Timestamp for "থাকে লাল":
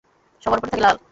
0.71-0.97